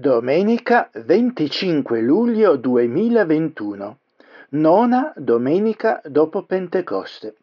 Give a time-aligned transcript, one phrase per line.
[0.00, 3.98] Domenica 25 luglio 2021,
[4.50, 7.34] nona domenica dopo Pentecoste.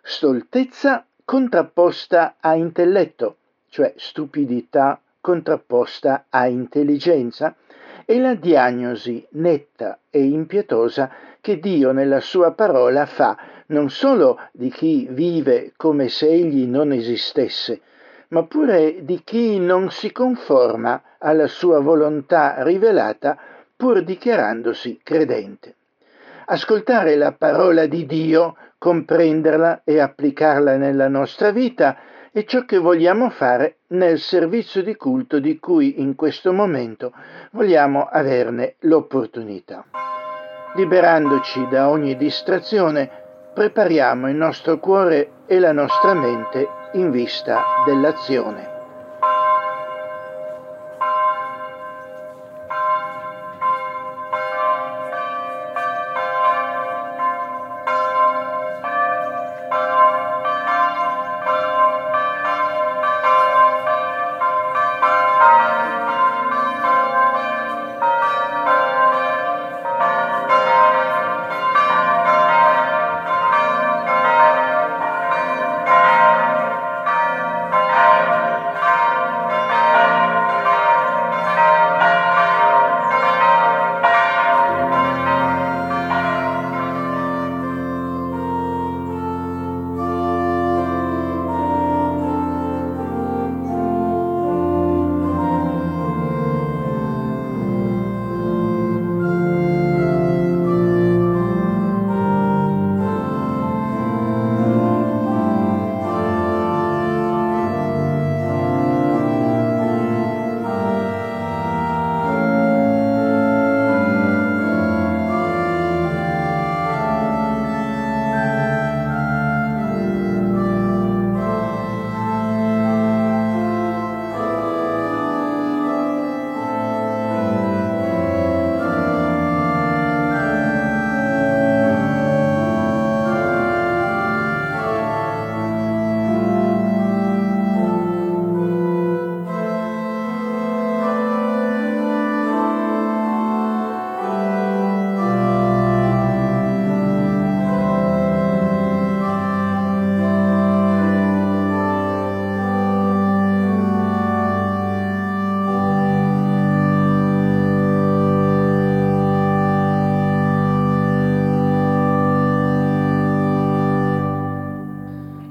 [0.00, 7.56] Stoltezza contrapposta a intelletto, cioè stupidità contrapposta a intelligenza,
[8.04, 11.10] è la diagnosi netta e impietosa
[11.40, 13.36] che Dio nella sua parola fa
[13.66, 17.80] non solo di chi vive come se egli non esistesse,
[18.28, 23.36] ma pure di chi non si conforma alla sua volontà rivelata
[23.76, 25.74] pur dichiarandosi credente.
[26.46, 31.96] Ascoltare la parola di Dio, comprenderla e applicarla nella nostra vita
[32.30, 37.12] è ciò che vogliamo fare nel servizio di culto di cui in questo momento
[37.52, 39.84] vogliamo averne l'opportunità.
[40.74, 43.10] Liberandoci da ogni distrazione,
[43.54, 48.75] prepariamo il nostro cuore e la nostra mente in vista dell'azione.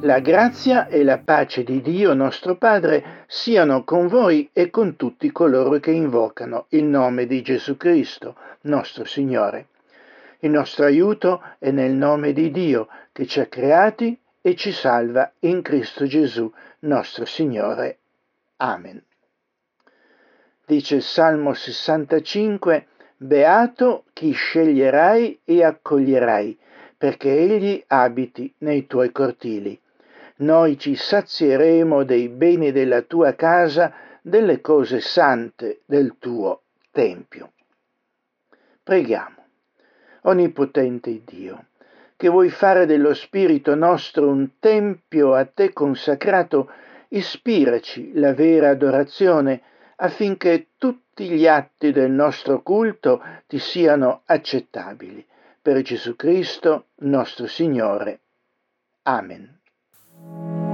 [0.06, 5.32] La grazia e la pace di Dio nostro Padre siano con voi e con tutti
[5.32, 9.70] coloro che invocano il nome di Gesù Cristo, nostro Signore.
[10.42, 15.32] Il nostro aiuto è nel nome di Dio che ci ha creati e ci salva
[15.40, 17.98] in Cristo Gesù, nostro Signore.
[18.58, 19.02] Amen.
[20.68, 22.86] Dice il Salmo 65,
[23.18, 26.56] Beato chi sceglierai e accoglierai,
[26.96, 29.80] perché egli abiti nei tuoi cortili
[30.38, 37.52] noi ci sazieremo dei beni della tua casa, delle cose sante del tuo Tempio.
[38.84, 39.44] Preghiamo.
[40.22, 41.66] Onnipotente Dio,
[42.18, 46.70] che vuoi fare dello Spirito nostro un Tempio a te consacrato,
[47.10, 49.62] ispiraci la vera adorazione
[49.98, 55.26] affinché tutti gli atti del nostro culto ti siano accettabili.
[55.62, 58.20] Per Gesù Cristo, nostro Signore.
[59.04, 59.60] Amen.
[60.26, 60.65] Thank you.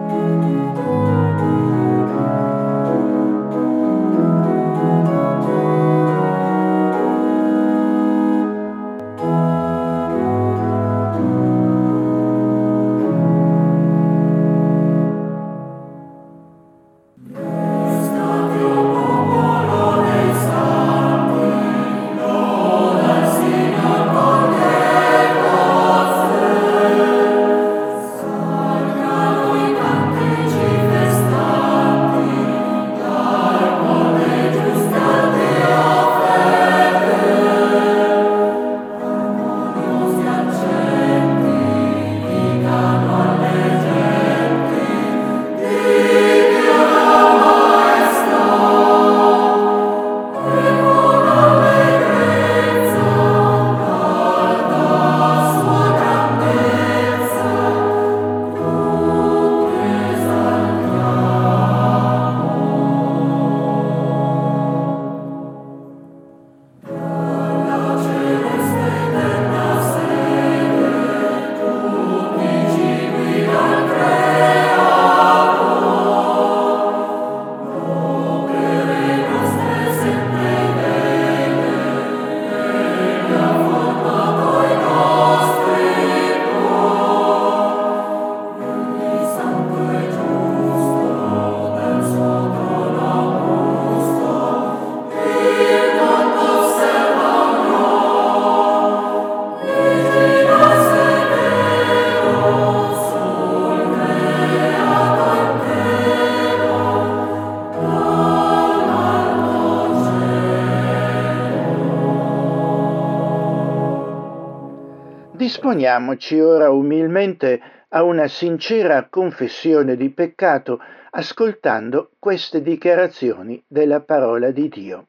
[115.61, 120.81] Disponiamoci ora umilmente a una sincera confessione di peccato
[121.11, 125.05] ascoltando queste dichiarazioni della parola di Dio.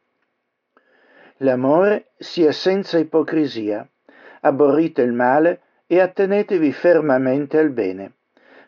[1.39, 3.89] L'amore sia senza ipocrisia,
[4.43, 8.13] aborrite il male e attenetevi fermamente al bene.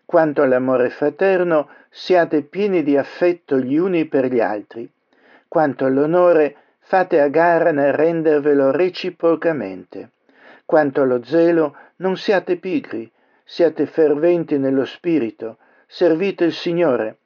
[0.06, 4.90] Quanto all'amore fraterno, siate pieni di affetto gli uni per gli altri.
[5.46, 10.12] Quanto all'onore, fate a gara nel rendervelo reciprocamente.
[10.64, 13.10] Quanto allo zelo, non siate pigri,
[13.44, 17.18] siate ferventi nello spirito, servite il Signore,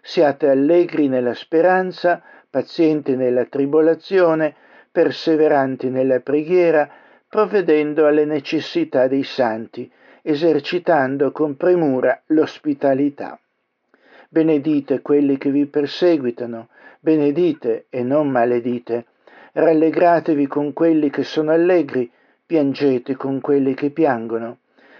[0.00, 4.54] siate allegri nella speranza, pazienti nella tribolazione,
[4.92, 6.88] perseveranti nella preghiera,
[7.28, 9.90] provvedendo alle necessità dei santi,
[10.22, 13.38] esercitando con premura l'ospitalità.
[14.28, 16.68] Benedite quelli che vi perseguitano,
[17.00, 19.06] benedite e non maledite.
[19.52, 22.10] Rallegratevi con quelli che sono allegri,
[22.46, 24.58] piangete con quelli che piangono.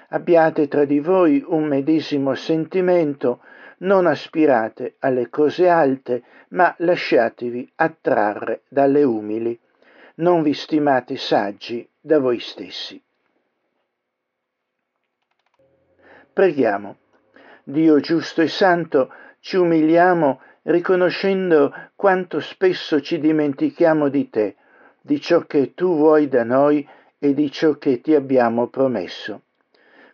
[0.08, 3.41] Abbiate tra di voi un medesimo sentimento,
[3.79, 9.58] non aspirate alle cose alte, ma lasciatevi attrarre dalle umili.
[10.17, 13.02] Non vi stimate saggi da voi stessi.
[16.32, 16.96] Preghiamo.
[17.64, 24.56] Dio giusto e santo, ci umiliamo riconoscendo quanto spesso ci dimentichiamo di te,
[25.00, 26.87] di ciò che tu vuoi da noi
[27.25, 29.44] e di ciò che ti abbiamo promesso.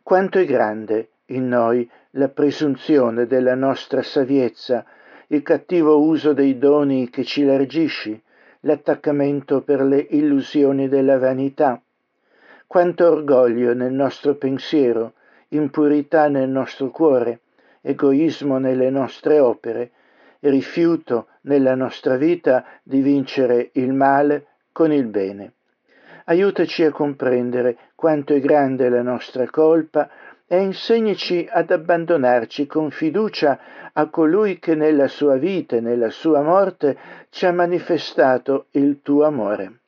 [0.00, 4.84] Quanto è grande in noi la presunzione della nostra saviezza,
[5.26, 8.22] il cattivo uso dei doni che ci largisci,
[8.60, 11.82] l'attaccamento per le illusioni della vanità.
[12.68, 15.14] Quanto orgoglio nel nostro pensiero,
[15.48, 17.40] impurità nel nostro cuore,
[17.80, 19.90] egoismo nelle nostre opere,
[20.38, 25.54] rifiuto nella nostra vita di vincere il male con il bene.
[26.30, 30.08] Aiutaci a comprendere quanto è grande la nostra colpa
[30.46, 33.58] e insegnaci ad abbandonarci con fiducia
[33.92, 36.96] a colui che nella sua vita e nella sua morte
[37.30, 39.80] ci ha manifestato il tuo amore.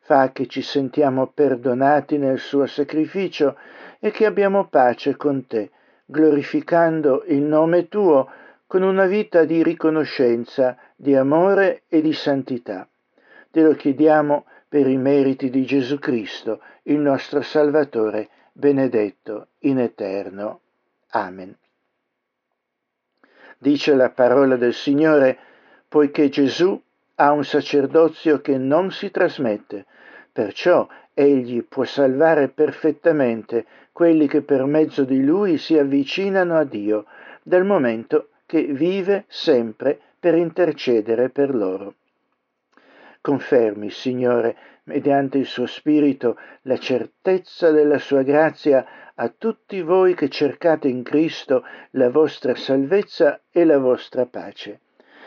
[0.00, 3.56] Fa che ci sentiamo perdonati nel suo sacrificio
[4.00, 5.70] e che abbiamo pace con te,
[6.04, 8.28] glorificando il nome tuo
[8.66, 12.88] con una vita di riconoscenza, di amore e di santità.
[13.52, 20.60] Te lo chiediamo per i meriti di Gesù Cristo, il nostro Salvatore, benedetto in eterno.
[21.08, 21.56] Amen.
[23.58, 25.36] Dice la parola del Signore,
[25.88, 26.80] poiché Gesù
[27.16, 29.86] ha un sacerdozio che non si trasmette,
[30.30, 37.06] perciò egli può salvare perfettamente quelli che per mezzo di lui si avvicinano a Dio,
[37.42, 41.94] dal momento che vive sempre per intercedere per loro.
[43.20, 50.30] Confermi, Signore, mediante il suo Spirito, la certezza della sua grazia a tutti voi che
[50.30, 54.80] cercate in Cristo la vostra salvezza e la vostra pace.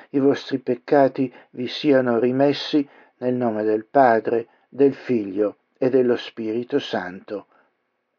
[0.10, 6.80] I vostri peccati vi siano rimessi nel nome del Padre, del Figlio e dello Spirito
[6.80, 7.48] Santo.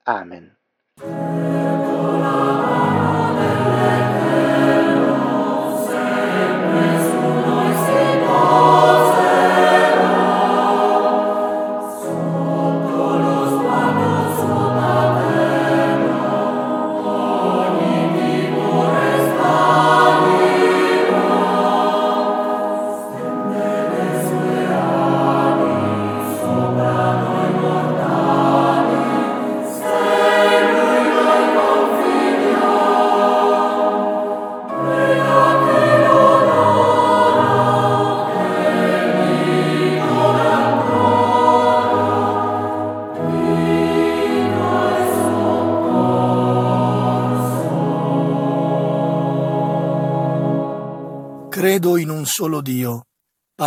[0.05, 0.55] Amen.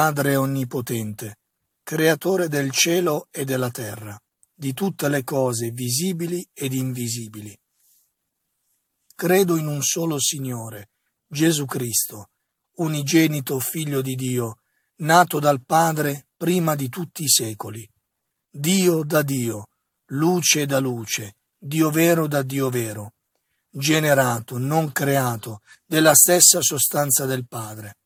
[0.07, 1.35] Padre Onnipotente,
[1.83, 4.17] Creatore del cielo e della terra,
[4.55, 7.53] di tutte le cose visibili ed invisibili.
[9.13, 10.91] Credo in un solo Signore,
[11.27, 12.29] Gesù Cristo,
[12.75, 14.59] unigenito Figlio di Dio,
[14.99, 17.85] nato dal Padre prima di tutti i secoli,
[18.49, 19.67] Dio da Dio,
[20.11, 23.15] luce da luce, Dio vero da Dio vero,
[23.69, 27.97] generato, non creato, della stessa sostanza del Padre.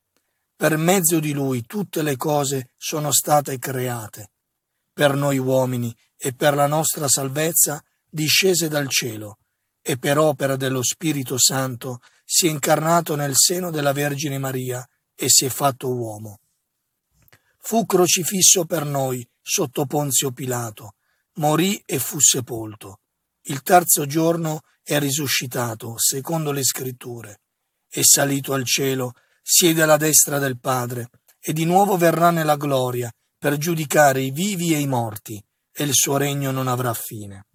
[0.62, 4.30] Per mezzo di lui tutte le cose sono state create.
[4.92, 9.38] Per noi uomini e per la nostra salvezza discese dal cielo
[9.80, 15.28] e per opera dello Spirito Santo si è incarnato nel seno della Vergine Maria e
[15.28, 16.38] si è fatto uomo.
[17.58, 20.94] Fu crocifisso per noi sotto Ponzio Pilato,
[21.38, 23.00] morì e fu sepolto
[23.46, 27.40] il terzo giorno è risuscitato, secondo le scritture,
[27.88, 33.12] è salito al cielo, siede alla destra del Padre, e di nuovo verrà nella gloria
[33.36, 37.46] per giudicare i vivi e i morti, e il suo regno non avrà fine.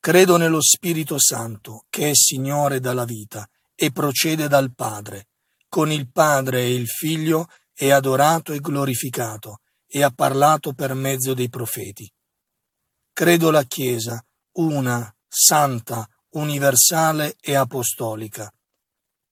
[0.00, 5.28] Credo nello Spirito Santo, che è Signore dalla vita e procede dal Padre.
[5.68, 11.34] Con il Padre e il Figlio è adorato e glorificato e ha parlato per mezzo
[11.34, 12.10] dei profeti.
[13.12, 18.52] Credo la Chiesa, una, santa, universale e apostolica.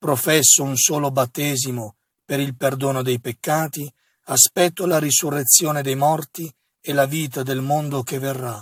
[0.01, 3.87] Professo un solo battesimo per il perdono dei peccati,
[4.29, 8.59] aspetto la risurrezione dei morti e la vita del mondo che verrà.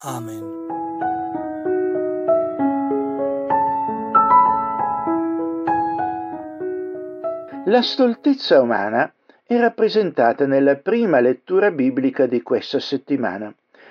[0.00, 0.42] Amen.
[7.64, 9.10] La stoltezza umana
[9.42, 13.50] è rappresentata nella prima lettura biblica di questa settimana,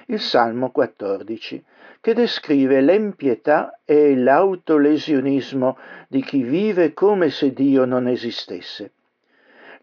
[0.10, 1.66] il Salmo 14,
[2.04, 5.78] che descrive l'empietà e l'autolesionismo
[6.10, 8.92] di chi vive come se Dio non esistesse.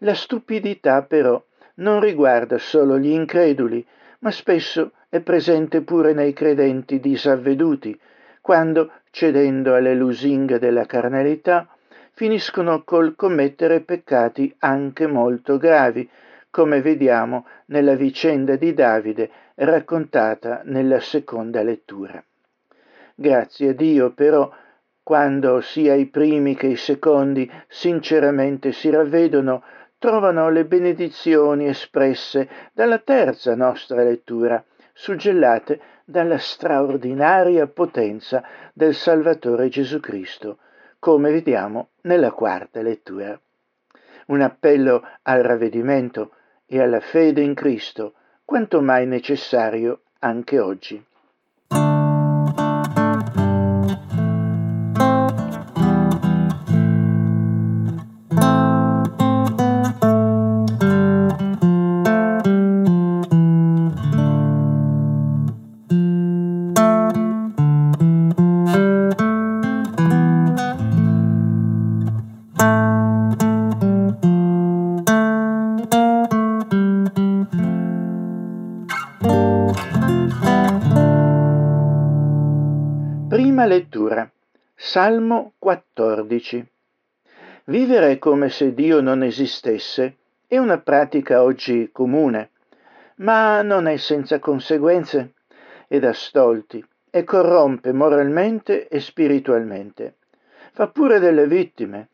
[0.01, 1.43] La stupidità però
[1.77, 3.83] non riguarda solo gli increduli,
[4.19, 7.99] ma spesso è presente pure nei credenti disavveduti,
[8.39, 11.67] quando, cedendo alle lusinghe della carnalità,
[12.11, 16.07] finiscono col commettere peccati anche molto gravi,
[16.51, 22.23] come vediamo nella vicenda di Davide raccontata nella seconda lettura.
[23.15, 24.51] Grazie a Dio però,
[25.03, 29.63] quando sia i primi che i secondi sinceramente si ravvedono,
[29.97, 38.43] trovano le benedizioni espresse dalla terza nostra lettura, suggellate dalla straordinaria potenza
[38.73, 40.57] del Salvatore Gesù Cristo,
[40.99, 43.39] come vediamo nella quarta lettura.
[44.27, 46.31] Un appello al ravvedimento
[46.65, 48.13] e alla fede in Cristo,
[48.51, 51.01] quanto mai necessario anche oggi.
[84.93, 86.67] Salmo 14.
[87.63, 92.49] Vivere come se Dio non esistesse è una pratica oggi comune,
[93.19, 95.35] ma non è senza conseguenze,
[95.87, 100.15] è da stolti e corrompe moralmente e spiritualmente.
[100.73, 102.09] Fa pure delle vittime.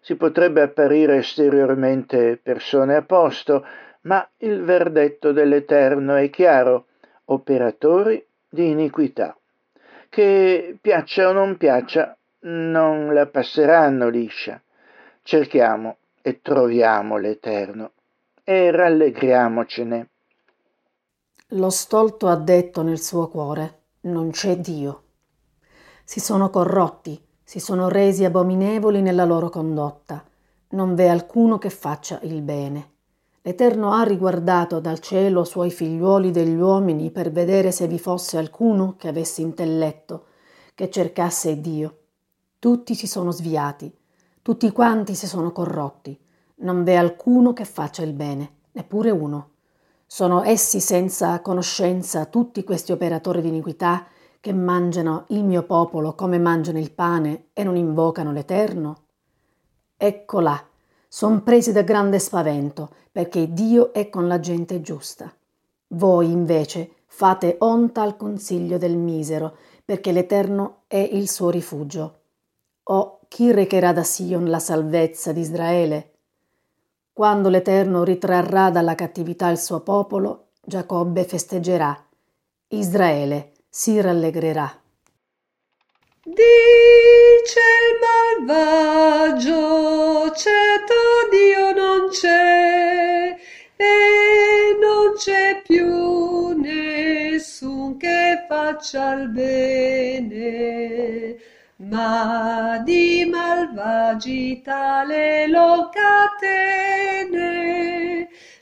[0.00, 3.66] Si potrebbe apparire esteriormente persone a posto,
[4.04, 6.86] ma il verdetto dell'Eterno è chiaro,
[7.26, 9.36] operatori di iniquità
[10.14, 14.62] che piaccia o non piaccia, non la passeranno liscia.
[15.24, 17.90] Cerchiamo e troviamo l'Eterno
[18.44, 20.08] e rallegriamocene.
[21.48, 25.02] Lo stolto ha detto nel suo cuore, non c'è Dio.
[26.04, 30.24] Si sono corrotti, si sono resi abominevoli nella loro condotta.
[30.68, 32.92] Non v'è alcuno che faccia il bene.
[33.46, 38.94] L'Eterno ha riguardato dal cielo suoi figliuoli degli uomini per vedere se vi fosse alcuno
[38.96, 40.24] che avesse intelletto,
[40.74, 41.98] che cercasse Dio.
[42.58, 43.94] Tutti si sono sviati,
[44.40, 46.18] tutti quanti si sono corrotti.
[46.60, 49.50] Non v'è alcuno che faccia il bene, neppure uno.
[50.06, 54.06] Sono essi senza conoscenza tutti questi operatori di iniquità
[54.40, 59.02] che mangiano il mio popolo come mangiano il pane e non invocano l'Eterno?
[59.98, 60.66] Ecco là
[61.16, 65.32] Son presi da grande spavento, perché Dio è con la gente giusta.
[65.90, 72.18] Voi invece fate onta al consiglio del misero, perché l'Eterno è il suo rifugio.
[72.82, 76.14] O chi recherà da Sion la salvezza di Israele?
[77.12, 81.96] Quando l'Eterno ritrarrà dalla cattività il suo popolo, Giacobbe festeggerà,
[82.70, 84.83] Israele si rallegrerà.
[86.26, 87.98] Dice il
[88.46, 90.94] malvagio, certo
[91.30, 93.36] Dio non c'è
[93.76, 100.16] e non c'è più nessun che faccia il bene,
[101.76, 107.28] ma di malvagi tale lo catene,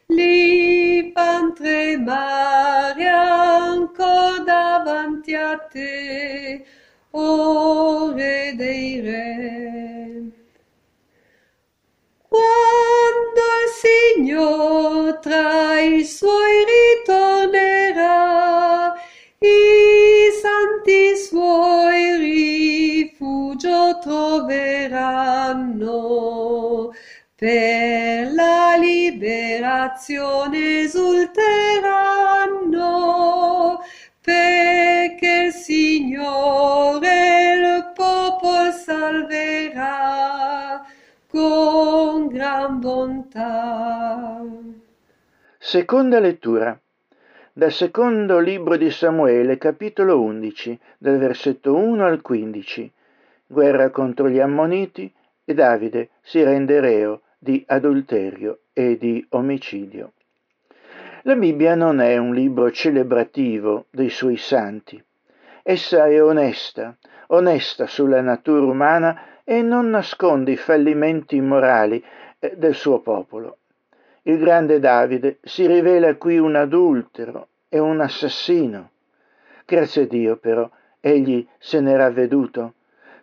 [0.08, 6.81] li fan tremare ancora davanti a te
[7.12, 10.22] o re dei re.
[12.28, 16.64] Quando il Signore tra i suoi
[17.04, 18.94] ritornerà,
[19.38, 26.92] i santi suoi rifugio troveranno
[27.36, 33.80] per la liberazione esulteranno,
[34.20, 37.01] perché il Signore
[39.02, 40.84] salverà
[41.26, 44.40] con gran bontà.
[45.58, 46.78] Seconda lettura.
[47.52, 52.92] Dal secondo libro di Samuele, capitolo 11, dal versetto 1 al 15.
[53.46, 55.12] Guerra contro gli Ammoniti
[55.44, 60.12] e Davide si rende reo di adulterio e di omicidio.
[61.22, 65.02] La Bibbia non è un libro celebrativo dei suoi santi.
[65.64, 66.96] Essa è onesta,
[67.28, 72.02] onesta sulla natura umana e non nasconde i fallimenti morali
[72.38, 73.58] eh, del suo popolo.
[74.22, 78.90] Il grande Davide si rivela qui un adultero e un assassino.
[79.64, 80.68] Grazie a Dio però,
[81.00, 82.74] egli se n'era avveduto.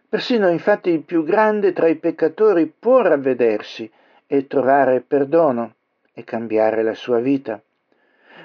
[0.09, 3.89] Persino infatti il più grande tra i peccatori può ravvedersi
[4.25, 5.75] e trovare perdono
[6.13, 7.61] e cambiare la sua vita.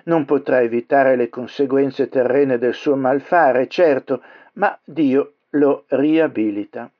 [0.04, 4.22] Non potrà evitare le conseguenze terrene del suo malfare, certo,
[4.54, 6.90] ma Dio lo riabilita.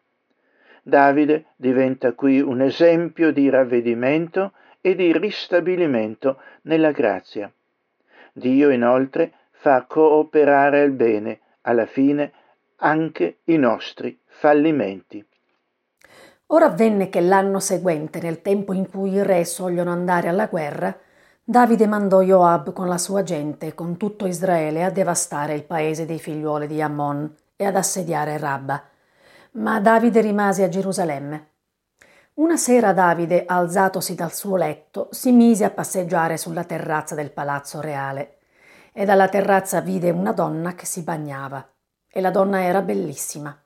[0.82, 7.50] Davide diventa qui un esempio di ravvedimento e di ristabilimento nella grazia.
[8.32, 12.32] Dio inoltre fa cooperare il bene, alla fine,
[12.76, 15.24] anche i nostri fallimenti.
[16.48, 20.94] Ora avvenne che l'anno seguente, nel tempo in cui i re sogliono andare alla guerra,
[21.42, 26.18] Davide mandò Joab con la sua gente, con tutto Israele, a devastare il paese dei
[26.18, 28.82] figliuoli di Ammon e ad assediare Rabba
[29.54, 31.50] ma Davide rimase a Gerusalemme.
[32.34, 37.80] Una sera Davide, alzatosi dal suo letto, si mise a passeggiare sulla terrazza del palazzo
[37.80, 38.38] reale
[38.92, 41.64] e dalla terrazza vide una donna che si bagnava
[42.10, 43.56] e la donna era bellissima.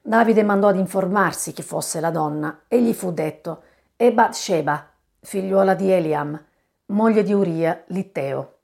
[0.00, 3.62] Davide mandò ad informarsi chi fosse la donna e gli fu detto
[3.94, 4.84] è Bathsheba,
[5.20, 6.44] figliuola di Eliam,
[6.86, 8.58] moglie di Uria, l'Itteo.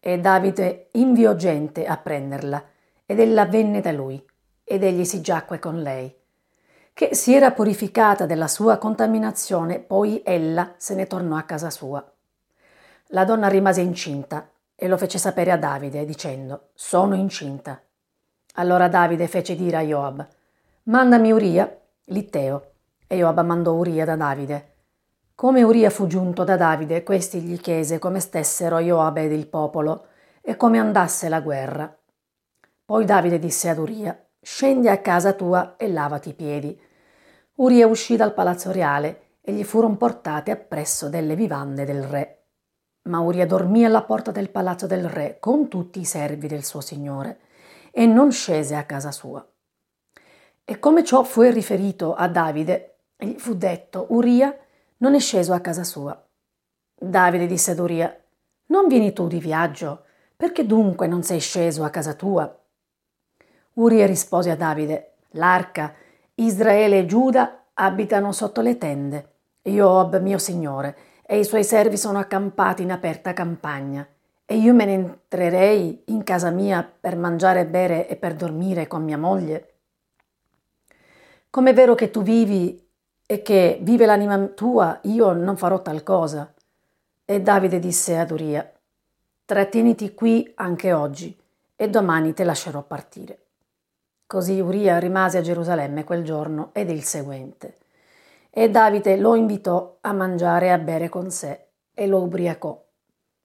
[0.00, 2.64] E Davide inviò gente a prenderla
[3.10, 4.22] ed ella venne da lui
[4.62, 6.14] ed egli si giacque con lei.
[6.92, 12.04] Che si era purificata della sua contaminazione, poi ella se ne tornò a casa sua.
[13.06, 17.80] La donna rimase incinta e lo fece sapere a Davide, dicendo: Sono incinta.
[18.56, 20.28] Allora Davide fece dire a Joab:
[20.82, 22.72] Mandami Uria, l'Itteo.
[23.06, 24.74] E Joab mandò Uria da Davide.
[25.34, 30.08] Come Uria fu giunto da Davide, questi gli chiese come stessero Joab ed il popolo
[30.42, 31.97] e come andasse la guerra.
[32.88, 36.80] Poi Davide disse ad Uria: Scendi a casa tua e lavati i piedi.
[37.56, 42.46] Uria uscì dal palazzo reale e gli furono portate appresso delle vivande del re.
[43.10, 46.80] Ma Uria dormì alla porta del palazzo del re con tutti i servi del suo
[46.80, 47.40] signore
[47.90, 49.46] e non scese a casa sua.
[50.64, 54.56] E come ciò fu riferito a Davide, gli fu detto, Uria
[54.98, 56.26] non è sceso a casa sua.
[56.98, 58.18] Davide disse ad Uria,
[58.68, 62.57] non vieni tu di viaggio, perché dunque non sei sceso a casa tua?
[63.78, 65.94] Uria rispose a Davide, l'arca,
[66.34, 69.34] Israele e Giuda abitano sotto le tende.
[69.62, 74.04] Joab, mio signore, e i suoi servi sono accampati in aperta campagna.
[74.44, 78.88] E io me ne entrerei in casa mia per mangiare e bere e per dormire
[78.88, 79.74] con mia moglie?
[81.48, 82.84] Com'è vero che tu vivi
[83.26, 86.52] e che vive l'anima tua, io non farò tal cosa.
[87.24, 88.72] E Davide disse ad Uria,
[89.44, 91.38] trattieniti qui anche oggi,
[91.76, 93.42] e domani te lascerò partire.
[94.28, 97.76] Così Uria rimase a Gerusalemme quel giorno ed il seguente.
[98.50, 102.78] E Davide lo invitò a mangiare e a bere con sé e lo ubriacò.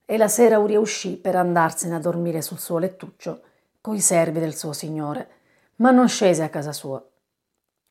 [0.04, 3.44] E la sera Uria uscì per andarsene a dormire sul suo lettuccio
[3.80, 5.30] coi servi del suo signore,
[5.78, 7.02] ma non scese a casa sua.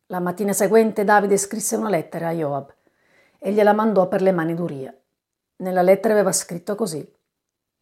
[0.08, 2.74] La mattina seguente Davide scrisse una lettera a Joab
[3.38, 4.94] e gliela mandò per le mani d'Uria.
[5.56, 7.10] Nella lettera aveva scritto così: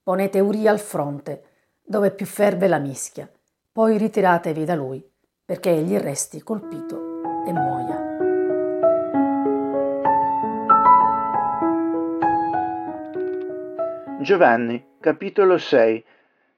[0.05, 1.46] Ponete Uria al fronte,
[1.83, 3.29] dove più ferve la mischia
[3.81, 5.03] poi ritiratevi da lui,
[5.43, 7.99] perché egli resti colpito e muoia.
[14.21, 16.05] Giovanni, capitolo 6,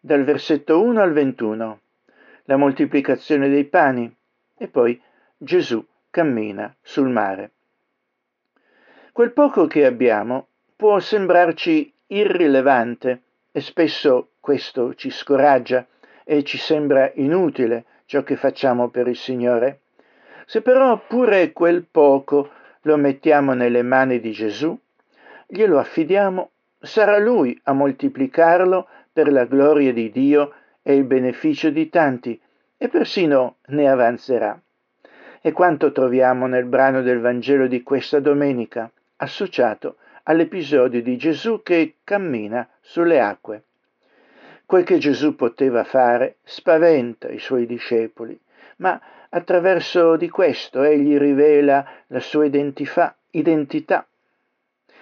[0.01, 1.81] dal versetto 1 al 21.
[2.47, 4.13] La moltiplicazione dei pani
[4.59, 5.01] e poi
[5.37, 5.81] Gesù
[6.11, 7.53] cammina sul mare.
[9.13, 15.87] Quel poco che abbiamo può sembrarci irrilevante e spesso questo ci scoraggia
[16.25, 19.81] e ci sembra inutile ciò che facciamo per il Signore.
[20.47, 22.51] Se però pure quel poco
[22.83, 24.77] lo mettiamo nelle mani di Gesù,
[25.47, 31.89] glielo affidiamo, sarà Lui a moltiplicarlo per la gloria di Dio e il beneficio di
[31.89, 32.41] tanti,
[32.77, 34.61] e persino ne avanzerà.
[35.41, 41.97] E quanto troviamo nel brano del Vangelo di questa domenica, associato all'episodio di Gesù che
[42.03, 43.63] cammina sulle acque.
[44.73, 48.41] Quel che Gesù poteva fare spaventa i suoi discepoli,
[48.77, 53.15] ma attraverso di questo egli rivela la sua identità.
[53.33, 54.07] identità.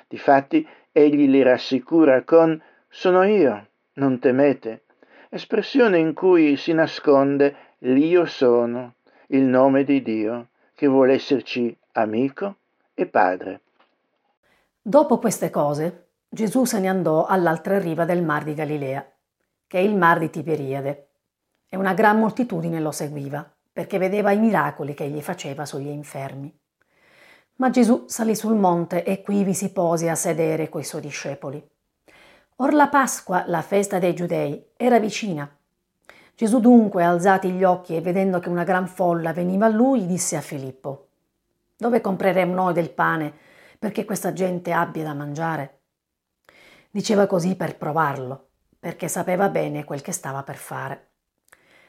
[0.09, 4.83] Difatti egli li rassicura con sono io, non temete,
[5.29, 8.95] espressione in cui si nasconde l'io sono,
[9.29, 12.57] il nome di Dio, che vuole esserci amico
[12.93, 13.61] e padre.
[14.83, 19.07] Dopo queste cose, Gesù se ne andò all'altra riva del mar di Galilea,
[19.71, 21.11] che è il mar di Tiberiade,
[21.69, 26.53] e una gran moltitudine lo seguiva, perché vedeva i miracoli che egli faceva sugli infermi.
[27.59, 31.65] Ma Gesù salì sul monte e qui vi si pose a sedere coi suoi discepoli.
[32.57, 35.49] Or la Pasqua, la festa dei Giudei, era vicina.
[36.35, 40.37] Gesù dunque, alzati gli occhi e vedendo che una gran folla veniva a lui, disse
[40.37, 41.11] a Filippo,
[41.77, 43.33] Dove compreremo noi del pane
[43.79, 45.79] perché questa gente abbia da mangiare?
[46.91, 48.49] Diceva così per provarlo,
[48.81, 51.11] perché sapeva bene quel che stava per fare.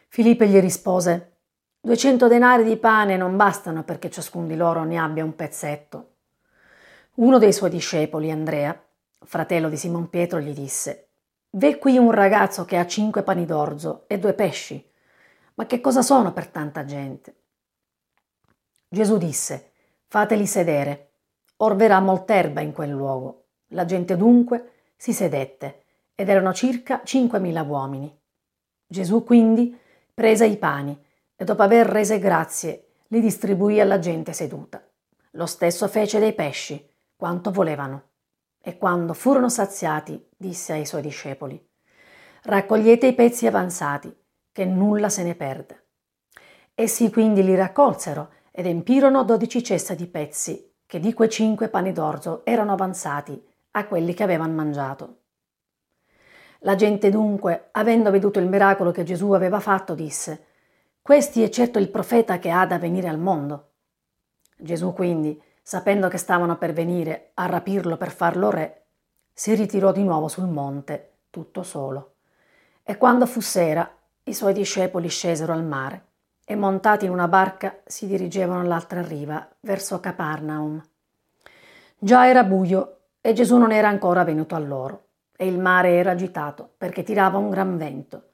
[0.09, 1.37] Filippo gli rispose,
[1.83, 6.09] Duecento denari di pane non bastano perché ciascun di loro ne abbia un pezzetto.
[7.15, 8.79] Uno dei suoi discepoli, Andrea,
[9.25, 11.07] fratello di Simon Pietro, gli disse
[11.49, 14.87] V'è qui un ragazzo che ha cinque pani d'orzo e due pesci.
[15.55, 17.35] Ma che cosa sono per tanta gente?
[18.87, 19.71] Gesù disse
[20.05, 21.13] Fateli sedere.
[21.57, 23.45] Or verrà molt'erba in quel luogo.
[23.69, 25.80] La gente dunque si sedette
[26.15, 28.13] ed erano circa cinquemila uomini.
[28.85, 29.77] Gesù quindi
[30.13, 30.97] prese i pani
[31.35, 34.83] e dopo aver rese grazie li distribuì alla gente seduta.
[35.31, 38.09] Lo stesso fece dei pesci, quanto volevano.
[38.61, 41.59] E quando furono saziati, disse ai suoi discepoli,
[42.43, 44.15] raccogliete i pezzi avanzati,
[44.51, 45.85] che nulla se ne perde.
[46.75, 51.91] Essi quindi li raccolsero ed empirono dodici ceste di pezzi, che di quei cinque pani
[51.91, 55.20] d'orzo erano avanzati a quelli che avevano mangiato.
[56.63, 60.45] La gente dunque, avendo veduto il miracolo che Gesù aveva fatto, disse,
[61.01, 63.69] Questi è certo il profeta che ha da venire al mondo.
[64.57, 68.83] Gesù quindi, sapendo che stavano per venire a rapirlo per farlo re,
[69.33, 72.13] si ritirò di nuovo sul monte, tutto solo.
[72.83, 73.91] E quando fu sera,
[74.25, 76.05] i suoi discepoli scesero al mare
[76.45, 80.79] e montati in una barca si dirigevano all'altra riva, verso Capernaum.
[81.97, 85.05] Già era buio e Gesù non era ancora venuto a loro
[85.41, 88.25] e il mare era agitato perché tirava un gran vento.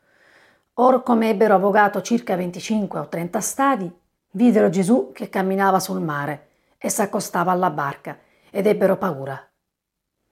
[0.74, 4.00] Or come ebbero avogato circa 25 o 30 stadi,
[4.32, 9.42] videro Gesù che camminava sul mare e s'accostava alla barca ed ebbero paura.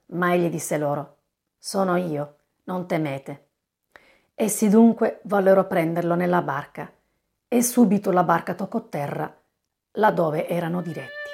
[0.07, 1.19] Ma egli disse loro,
[1.57, 2.35] Sono io,
[2.65, 3.47] non temete.
[4.35, 6.91] Essi dunque vollero prenderlo nella barca
[7.47, 9.33] e subito la barca toccò terra
[9.91, 11.24] laddove erano diretti.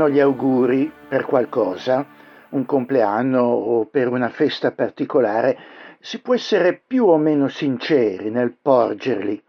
[0.00, 2.06] Fanno gli auguri per qualcosa,
[2.50, 5.58] un compleanno o per una festa particolare,
[6.00, 9.42] si può essere più o meno sinceri nel porgerli.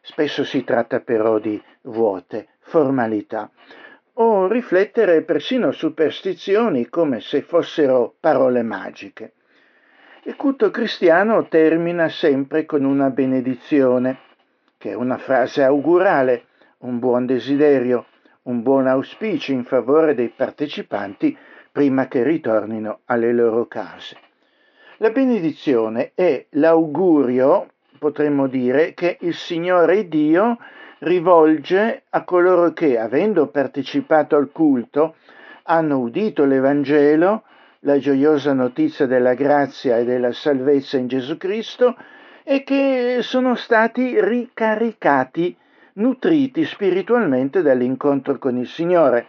[0.00, 3.48] Spesso si tratta però di vuote formalità
[4.14, 9.34] o riflettere persino superstizioni come se fossero parole magiche.
[10.24, 14.18] Il culto cristiano termina sempre con una benedizione,
[14.76, 16.46] che è una frase augurale,
[16.78, 18.06] un buon desiderio,
[18.44, 21.36] un buon auspicio in favore dei partecipanti
[21.70, 24.16] prima che ritornino alle loro case.
[24.98, 30.58] La benedizione è l'augurio, potremmo dire, che il Signore Dio
[30.98, 35.16] rivolge a coloro che, avendo partecipato al culto,
[35.64, 37.44] hanno udito l'Evangelo,
[37.80, 41.96] la gioiosa notizia della grazia e della salvezza in Gesù Cristo
[42.42, 45.56] e che sono stati ricaricati
[45.96, 49.26] nutriti spiritualmente dall'incontro con il Signore.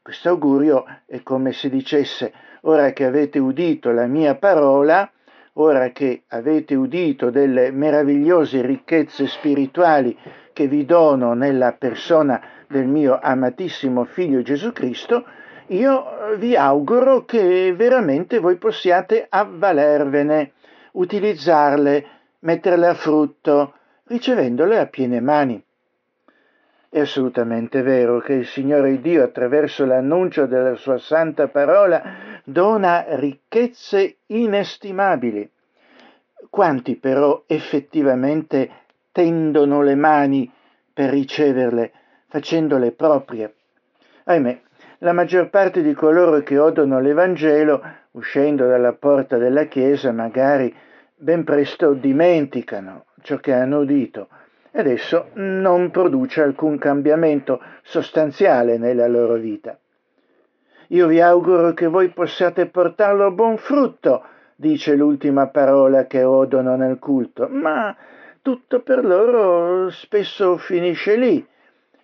[0.00, 5.10] Questo augurio è come se dicesse, ora che avete udito la mia parola,
[5.54, 10.16] ora che avete udito delle meravigliose ricchezze spirituali
[10.52, 15.24] che vi dono nella persona del mio amatissimo figlio Gesù Cristo,
[15.68, 16.04] io
[16.38, 20.52] vi auguro che veramente voi possiate avvalervene,
[20.92, 22.06] utilizzarle,
[22.40, 25.65] metterle a frutto, ricevendole a piene mani.
[26.96, 32.02] È assolutamente vero che il Signore Dio, attraverso l'annuncio della sua santa parola,
[32.42, 35.46] dona ricchezze inestimabili.
[36.48, 38.70] Quanti però effettivamente
[39.12, 40.50] tendono le mani
[40.90, 41.92] per riceverle,
[42.28, 43.52] facendole proprie?
[44.24, 44.60] Ahimè,
[45.00, 47.82] la maggior parte di coloro che odono l'Evangelo,
[48.12, 50.74] uscendo dalla porta della Chiesa, magari
[51.14, 54.28] ben presto dimenticano ciò che hanno udito
[54.76, 59.78] adesso non produce alcun cambiamento sostanziale nella loro vita.
[60.88, 64.22] Io vi auguro che voi possiate portarlo a buon frutto,
[64.54, 67.94] dice l'ultima parola che odono nel culto, ma
[68.40, 71.44] tutto per loro spesso finisce lì.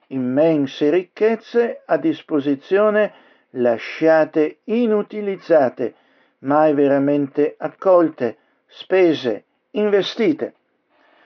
[0.09, 3.13] Immense ricchezze a disposizione
[3.51, 5.95] lasciate inutilizzate,
[6.41, 10.55] mai veramente accolte, spese, investite.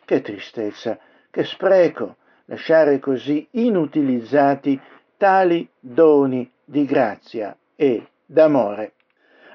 [0.05, 0.99] Che tristezza
[1.37, 4.81] che spreco lasciare così inutilizzati
[5.18, 8.94] tali doni di grazia e d'amore.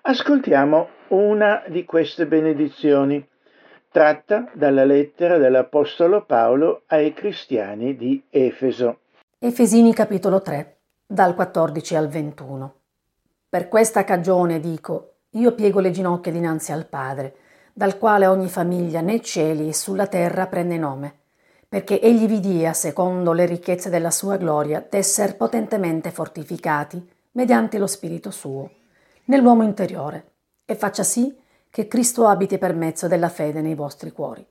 [0.04, 3.28] Ascoltiamo una di queste benedizioni,
[3.90, 9.00] tratta dalla lettera dell'Apostolo Paolo ai cristiani di Efeso.
[9.40, 12.76] Efesini capitolo 3, dal 14 al 21.
[13.50, 17.36] Per questa cagione dico, io piego le ginocchia dinanzi al Padre,
[17.74, 21.16] dal quale ogni famiglia nei cieli e sulla terra prende nome
[21.72, 27.88] perché egli vi dia, secondo le ricchezze della sua gloria, d'esser potentemente fortificati mediante lo
[27.88, 28.70] Spirito suo,
[29.28, 30.34] nell'uomo interiore,
[30.66, 31.34] e faccia sì
[31.70, 34.46] che Cristo abiti per mezzo della fede nei vostri cuori,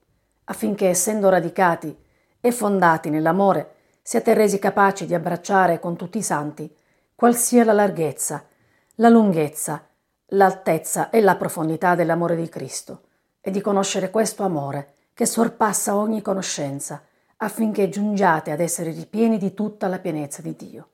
[0.44, 1.94] affinché, essendo radicati
[2.40, 6.74] e fondati nell'amore, siate resi capaci di abbracciare con tutti i santi
[7.14, 8.46] qual sia la larghezza,
[8.94, 9.86] la lunghezza,
[10.28, 13.02] l'altezza e la profondità dell'amore di Cristo,
[13.42, 17.02] e di conoscere questo amore che sorpassa ogni conoscenza,
[17.42, 20.88] affinché giungiate ad essere ripieni di tutta la pienezza di Dio.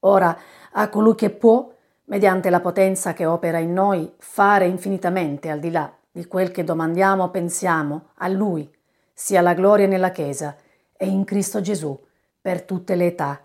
[0.00, 0.36] Ora,
[0.72, 1.70] a colui che può,
[2.04, 6.64] mediante la potenza che opera in noi, fare infinitamente al di là di quel che
[6.64, 8.70] domandiamo o pensiamo, a Lui,
[9.12, 10.56] sia la gloria nella Chiesa
[10.96, 11.98] e in Cristo Gesù,
[12.40, 13.40] per tutte le età,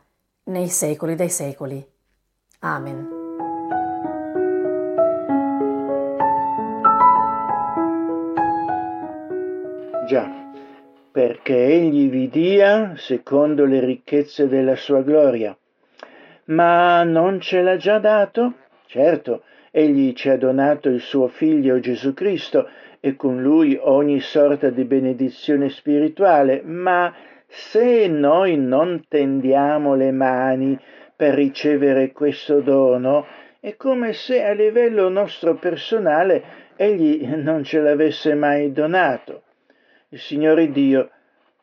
[0.46, 1.86] nei secoli dei secoli.
[2.60, 3.22] Amen.
[10.06, 10.43] Già
[11.14, 15.56] perché egli vi dia secondo le ricchezze della sua gloria.
[16.46, 18.56] Ma non ce l'ha già dato?
[18.88, 22.68] Certo, egli ci ha donato il suo figlio Gesù Cristo
[23.00, 27.14] e con lui ogni sorta di benedizione spirituale, ma
[27.46, 30.80] se noi non tendiamo le mani
[31.16, 33.28] per ricevere questo dono,
[33.60, 36.44] è come se a livello nostro personale
[36.76, 39.44] egli non ce l'avesse mai donato.
[40.14, 41.10] Il Signore Dio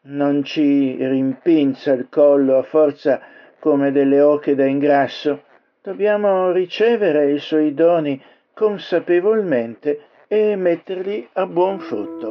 [0.06, 3.20] non ci rimpinza il collo a forza
[3.60, 5.44] come delle oche da ingrasso.
[5.80, 8.20] Dobbiamo ricevere i suoi doni
[8.52, 12.30] consapevolmente e metterli a buon frutto.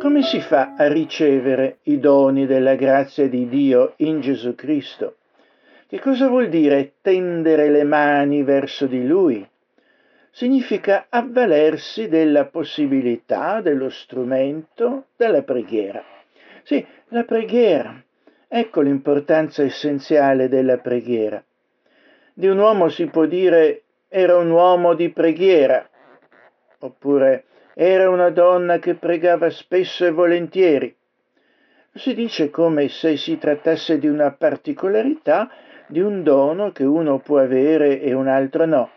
[0.00, 5.18] Come si fa a ricevere i doni della grazia di Dio in Gesù Cristo?
[5.86, 9.48] Che cosa vuol dire tendere le mani verso di Lui?
[10.36, 16.04] Significa avvalersi della possibilità, dello strumento della preghiera.
[16.62, 18.04] Sì, la preghiera.
[18.46, 21.42] Ecco l'importanza essenziale della preghiera.
[22.34, 25.88] Di un uomo si può dire era un uomo di preghiera,
[26.80, 30.94] oppure era una donna che pregava spesso e volentieri.
[31.94, 35.50] Si dice come se si trattasse di una particolarità,
[35.86, 38.90] di un dono che uno può avere e un altro no.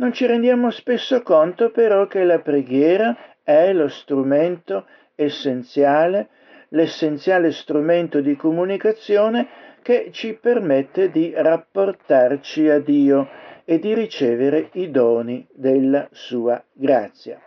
[0.00, 6.28] Non ci rendiamo spesso conto però che la preghiera è lo strumento essenziale,
[6.68, 9.46] l'essenziale strumento di comunicazione
[9.82, 13.28] che ci permette di rapportarci a Dio
[13.66, 17.38] e di ricevere i doni della sua grazia.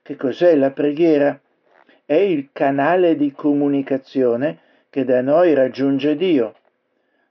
[0.00, 1.38] Che cos'è la preghiera?
[2.06, 6.54] È il canale di comunicazione che da noi raggiunge Dio.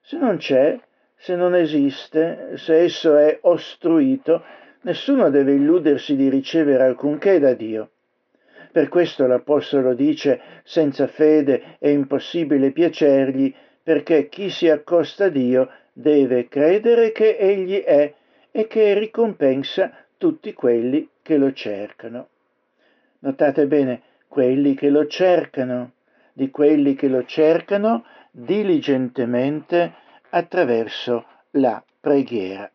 [0.02, 0.80] Se non c'è,
[1.22, 4.42] se non esiste, se esso è ostruito,
[4.84, 7.90] nessuno deve illudersi di ricevere alcunché da Dio.
[8.72, 13.54] Per questo l'Apostolo dice senza fede è impossibile piacergli,
[13.84, 18.14] perché chi si accosta a Dio deve credere che Egli è
[18.52, 22.30] e che ricompensa tutti quelli che lo cercano.
[23.20, 25.92] Notate bene, quelli che lo cercano,
[26.32, 32.70] di quelli che lo cercano diligentemente attraverso la preghiera.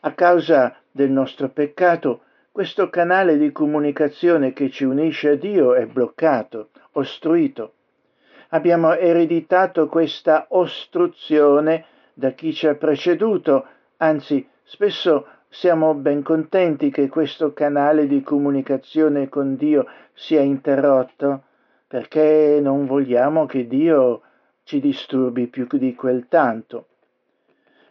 [0.00, 5.86] A causa del nostro peccato, questo canale di comunicazione che ci unisce a Dio è
[5.86, 7.74] bloccato, ostruito.
[8.48, 13.66] Abbiamo ereditato questa ostruzione da chi ci ha preceduto,
[13.98, 21.42] anzi spesso siamo ben contenti che questo canale di comunicazione con Dio sia interrotto,
[21.86, 24.22] perché non vogliamo che Dio
[24.64, 26.86] ci disturbi più di quel tanto.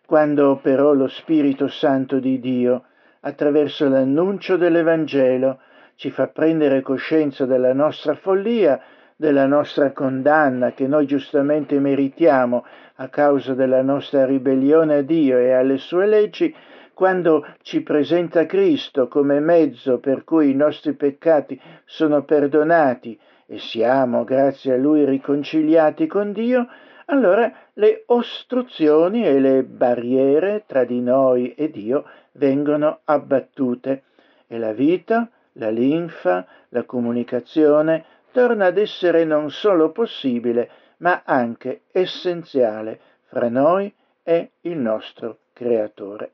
[0.06, 2.86] Quando però lo Spirito Santo di Dio,
[3.22, 5.60] attraverso l'annuncio dell'Evangelo,
[5.96, 8.82] ci fa prendere coscienza della nostra follia,
[9.16, 15.52] della nostra condanna che noi giustamente meritiamo a causa della nostra ribellione a Dio e
[15.52, 16.56] alle sue leggi,
[16.94, 23.20] quando ci presenta Cristo come mezzo per cui i nostri peccati sono perdonati
[23.52, 26.68] e siamo, grazie a Lui, riconciliati con Dio,
[27.06, 34.04] allora le ostruzioni e le barriere tra di noi e Dio vengono abbattute
[34.46, 41.82] e la vita, la linfa, la comunicazione torna ad essere non solo possibile, ma anche
[41.92, 46.34] essenziale fra noi e il nostro Creatore.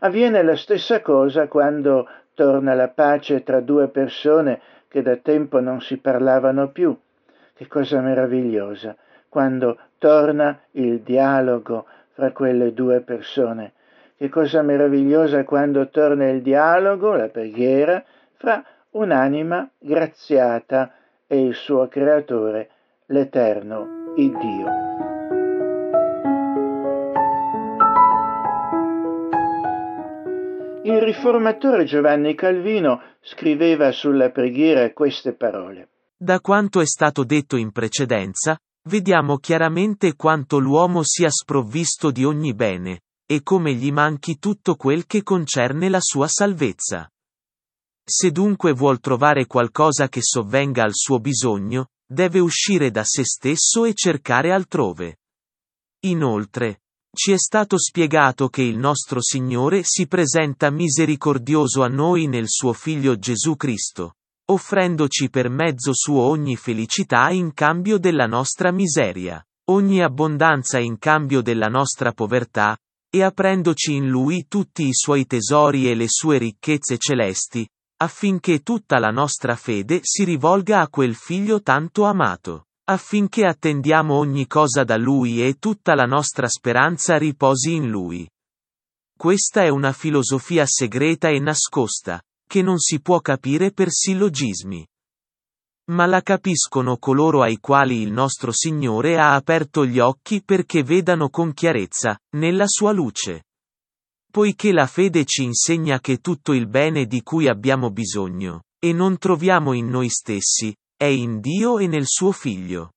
[0.00, 5.80] Avviene la stessa cosa quando torna la pace tra due persone che da tempo non
[5.80, 6.94] si parlavano più.
[7.54, 8.96] Che cosa meravigliosa
[9.28, 13.72] quando torna il dialogo fra quelle due persone.
[14.16, 18.02] Che cosa meravigliosa quando torna il dialogo, la preghiera,
[18.34, 20.92] fra un'anima graziata
[21.26, 22.68] e il suo creatore,
[23.06, 25.09] l'eterno Iddio.
[30.82, 35.90] Il riformatore Giovanni Calvino scriveva sulla preghiera queste parole.
[36.16, 38.58] Da quanto è stato detto in precedenza,
[38.88, 45.04] vediamo chiaramente quanto l'uomo sia sprovvisto di ogni bene, e come gli manchi tutto quel
[45.04, 47.10] che concerne la sua salvezza.
[48.02, 53.84] Se dunque vuol trovare qualcosa che sovvenga al suo bisogno, deve uscire da se stesso
[53.84, 55.18] e cercare altrove.
[56.04, 56.80] Inoltre,
[57.14, 62.72] ci è stato spiegato che il nostro Signore si presenta misericordioso a noi nel suo
[62.72, 64.14] Figlio Gesù Cristo,
[64.50, 71.42] offrendoci per mezzo suo ogni felicità in cambio della nostra miseria, ogni abbondanza in cambio
[71.42, 72.76] della nostra povertà,
[73.12, 77.68] e aprendoci in Lui tutti i suoi tesori e le sue ricchezze celesti,
[78.02, 84.48] affinché tutta la nostra fede si rivolga a quel Figlio tanto amato affinché attendiamo ogni
[84.48, 88.28] cosa da Lui e tutta la nostra speranza riposi in Lui.
[89.16, 94.84] Questa è una filosofia segreta e nascosta, che non si può capire per sillogismi.
[95.90, 101.28] Ma la capiscono coloro ai quali il nostro Signore ha aperto gli occhi perché vedano
[101.28, 103.44] con chiarezza, nella sua luce.
[104.32, 109.16] Poiché la fede ci insegna che tutto il bene di cui abbiamo bisogno, e non
[109.18, 112.92] troviamo in noi stessi, è in Dio e nel suo Figlio.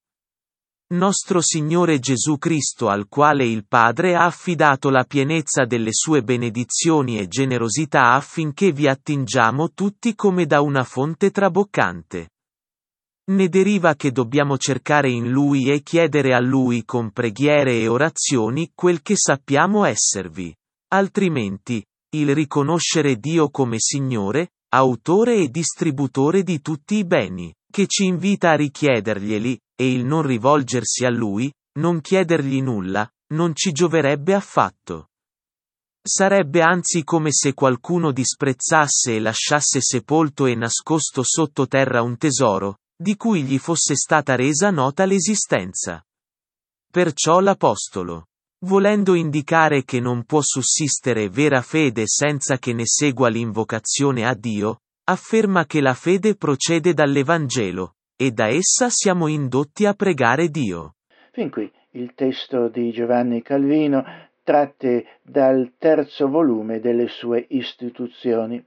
[0.93, 7.17] Nostro Signore Gesù Cristo al quale il Padre ha affidato la pienezza delle sue benedizioni
[7.17, 12.31] e generosità affinché vi attingiamo tutti come da una fonte traboccante.
[13.31, 18.71] Ne deriva che dobbiamo cercare in Lui e chiedere a Lui con preghiere e orazioni
[18.75, 20.53] quel che sappiamo esservi.
[20.89, 21.81] Altrimenti,
[22.17, 28.51] il riconoscere Dio come Signore, autore e distributore di tutti i beni, che ci invita
[28.51, 35.07] a richiederglieli, e il non rivolgersi a Lui, non chiedergli nulla, non ci gioverebbe affatto.
[36.05, 43.15] Sarebbe anzi come se qualcuno disprezzasse e lasciasse sepolto e nascosto sottoterra un tesoro, di
[43.15, 46.05] cui gli fosse stata resa nota l'esistenza.
[46.91, 48.27] Perciò l'Apostolo,
[48.65, 54.81] volendo indicare che non può sussistere vera fede senza che ne segua l'invocazione a Dio,
[55.05, 60.95] afferma che la fede procede dall'Evangelo, e da essa siamo indotti a pregare Dio.
[61.31, 64.03] Fin qui il testo di Giovanni Calvino
[64.43, 68.63] tratte dal terzo volume delle sue istituzioni.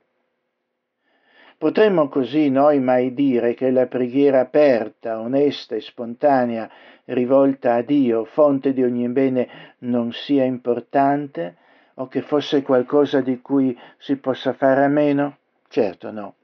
[1.59, 6.71] Potremmo così noi mai dire che la preghiera aperta, onesta e spontanea,
[7.07, 11.57] rivolta a Dio, fonte di ogni bene, non sia importante
[11.95, 15.39] o che fosse qualcosa di cui si possa fare a meno?
[15.69, 16.35] Certo no,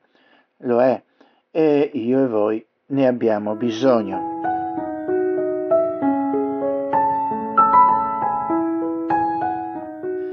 [0.59, 1.03] lo è
[1.51, 4.31] e io e voi ne abbiamo bisogno.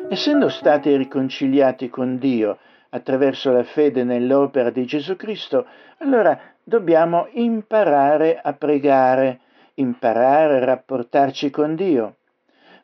[0.09, 2.57] Essendo stati riconciliati con Dio
[2.89, 5.67] attraverso la fede nell'opera di Gesù Cristo,
[5.99, 9.39] allora dobbiamo imparare a pregare,
[9.75, 12.15] imparare a rapportarci con Dio.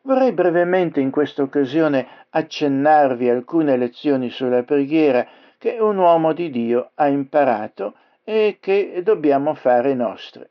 [0.02, 5.26] Vorrei brevemente in questa occasione accennarvi alcune lezioni sulla preghiera
[5.66, 10.50] che un uomo di Dio ha imparato e che dobbiamo fare nostre.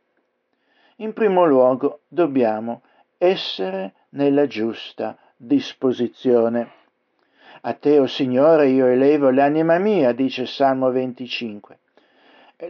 [0.98, 2.82] In primo luogo dobbiamo
[3.18, 6.70] essere nella giusta disposizione.
[7.62, 11.78] A te, o oh Signore, io elevo l'anima mia, dice Salmo 25.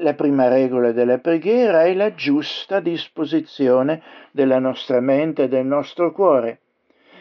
[0.02, 6.12] La prima regola della preghiera è la giusta disposizione della nostra mente e del nostro
[6.12, 6.60] cuore.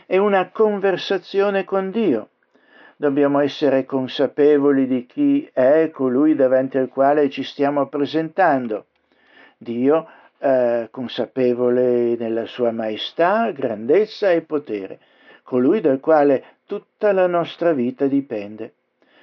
[0.05, 2.29] È una conversazione con Dio.
[3.05, 8.87] Dobbiamo essere consapevoli di chi è colui davanti al quale ci stiamo presentando.
[9.59, 15.01] Dio, eh, consapevole nella sua maestà, grandezza e potere
[15.43, 18.73] colui dal quale tutta la nostra vita dipende.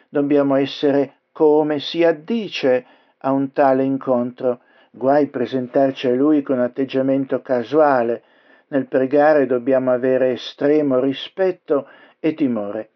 [0.10, 2.86] Dobbiamo essere come si addice
[3.18, 4.60] a un tale incontro,
[4.92, 8.22] guai presentarci a lui con atteggiamento casuale.
[8.68, 11.88] Nel pregare dobbiamo avere estremo rispetto
[12.20, 12.90] e timore.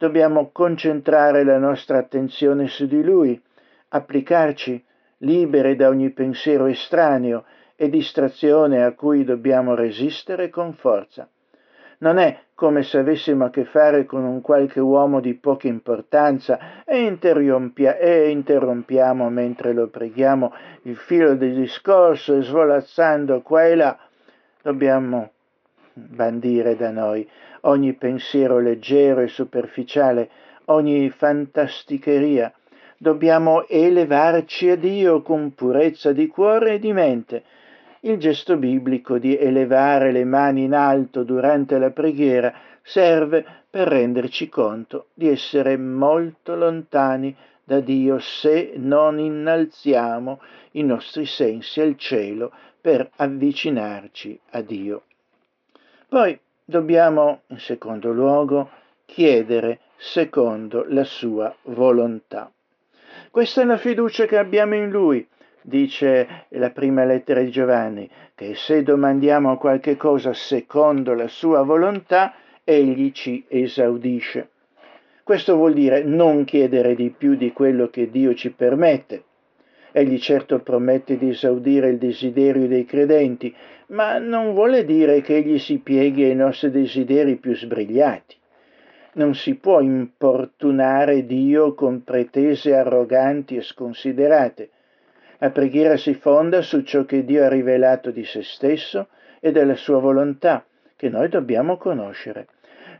[0.00, 3.38] Dobbiamo concentrare la nostra attenzione su di lui,
[3.88, 4.82] applicarci
[5.18, 7.44] liberi da ogni pensiero estraneo
[7.76, 11.28] e distrazione a cui dobbiamo resistere con forza.
[11.98, 16.82] Non è come se avessimo a che fare con un qualche uomo di poca importanza
[16.86, 23.74] e, interrompia, e interrompiamo mentre lo preghiamo il filo del discorso e svolazzando qua e
[23.74, 23.98] là.
[24.62, 25.32] Dobbiamo
[25.92, 27.28] bandire da noi
[27.62, 30.30] ogni pensiero leggero e superficiale,
[30.66, 32.52] ogni fantasticheria.
[32.96, 37.42] Dobbiamo elevarci a Dio con purezza di cuore e di mente
[38.02, 44.48] il gesto biblico di elevare le mani in alto durante la preghiera serve per renderci
[44.48, 50.40] conto di essere molto lontani da Dio se non innalziamo
[50.72, 55.02] i nostri sensi al cielo per avvicinarci a Dio.
[56.10, 58.68] Poi dobbiamo, in secondo luogo,
[59.06, 62.50] chiedere secondo la sua volontà.
[63.30, 65.24] Questa è la fiducia che abbiamo in Lui
[65.62, 72.34] dice la prima lettera di Giovanni, che se domandiamo qualche cosa secondo la sua volontà,
[72.64, 74.48] egli ci esaudisce.
[75.22, 79.22] Questo vuol dire non chiedere di più di quello che Dio ci permette.
[79.92, 83.54] Egli certo promette di esaudire il desiderio dei credenti,
[83.86, 88.36] ma non vuole dire che egli si pieghi ai nostri desideri più sbrigliati.
[89.12, 94.70] Non si può importunare Dio con pretese arroganti e sconsiderate.
[95.38, 99.08] La preghiera si fonda su ciò che Dio ha rivelato di se stesso
[99.40, 100.64] e della sua volontà,
[100.94, 102.46] che noi dobbiamo conoscere.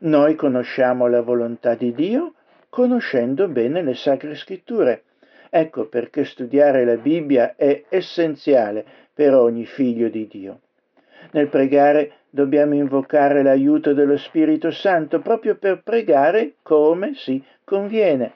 [0.00, 2.34] Noi conosciamo la volontà di Dio
[2.70, 5.02] conoscendo bene le sacre scritture.
[5.50, 10.60] Ecco perché studiare la Bibbia è essenziale per ogni figlio di Dio.
[11.32, 18.34] Nel pregare dobbiamo invocare l'aiuto dello Spirito Santo proprio per pregare come si conviene.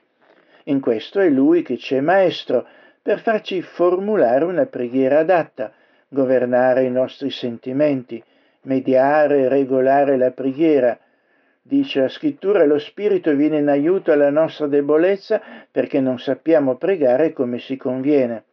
[0.65, 2.67] In questo è Lui che ci è maestro,
[3.01, 5.73] per farci formulare una preghiera adatta,
[6.09, 8.23] governare i nostri sentimenti,
[8.62, 10.99] mediare e regolare la preghiera.
[11.67, 15.41] Dice la scrittura, lo Spirito viene in aiuto alla nostra debolezza
[15.71, 18.45] perché non sappiamo pregare come si conviene.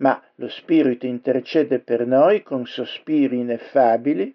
[0.00, 4.34] Ma lo Spirito intercede per noi con sospiri ineffabili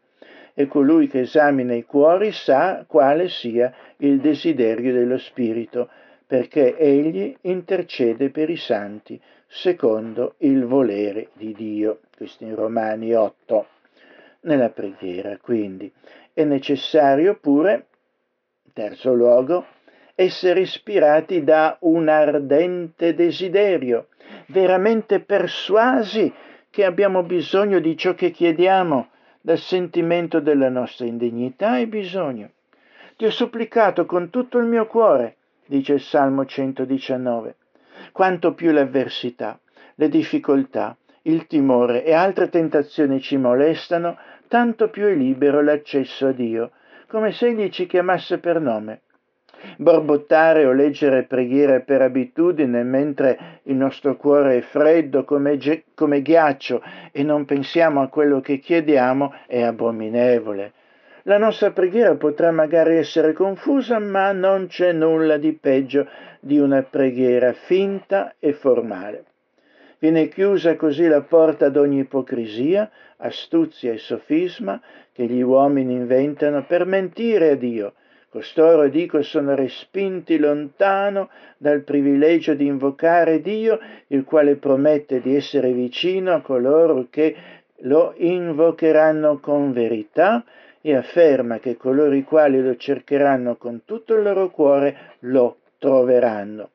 [0.56, 5.88] e colui che esamina i cuori sa quale sia il desiderio dello Spirito,
[6.26, 12.00] perché egli intercede per i santi secondo il volere di Dio.
[12.18, 13.68] Questo in Romani 8.
[14.40, 15.92] Nella preghiera, quindi,
[16.34, 17.87] è necessario pure,
[18.78, 19.66] terzo luogo,
[20.14, 24.10] essere ispirati da un ardente desiderio,
[24.50, 26.32] veramente persuasi
[26.70, 29.08] che abbiamo bisogno di ciò che chiediamo,
[29.42, 32.52] dal sentimento della nostra indegnità e bisogno.
[33.16, 37.56] Ti ho supplicato con tutto il mio cuore, dice il Salmo 119,
[38.12, 39.60] quanto più l'avversità,
[39.96, 46.32] le difficoltà, il timore e altre tentazioni ci molestano, tanto più è libero l'accesso a
[46.32, 46.72] Dio,
[47.08, 49.02] come se egli ci chiamasse per nome.
[49.78, 56.22] Borbottare o leggere preghiere per abitudine mentre il nostro cuore è freddo come, ge- come
[56.22, 56.82] ghiaccio
[57.12, 60.74] e non pensiamo a quello che chiediamo è abominevole.
[61.24, 66.08] La nostra preghiera potrà magari essere confusa, ma non c'è nulla di peggio
[66.40, 69.26] di una preghiera finta e formale.
[70.00, 74.80] Viene chiusa così la porta ad ogni ipocrisia, astuzia e sofisma
[75.12, 77.94] che gli uomini inventano per mentire a Dio.
[78.30, 85.72] Costoro, dico, sono respinti lontano dal privilegio di invocare Dio, il quale promette di essere
[85.72, 87.36] vicino a coloro che
[87.82, 90.44] lo invocheranno con verità
[90.82, 96.70] e afferma che coloro i quali lo cercheranno con tutto il loro cuore lo troveranno.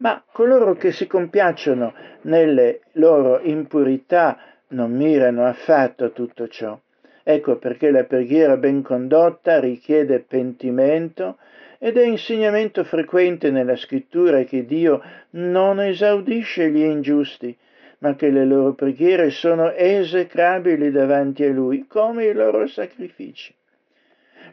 [0.00, 1.92] Ma coloro che si compiacciono
[2.22, 4.38] nelle loro impurità
[4.68, 6.78] non mirano affatto a tutto ciò.
[7.22, 11.36] Ecco perché la preghiera ben condotta richiede pentimento
[11.78, 17.54] ed è insegnamento frequente nella scrittura che Dio non esaudisce gli ingiusti,
[17.98, 23.54] ma che le loro preghiere sono esecrabili davanti a Lui, come i loro sacrifici.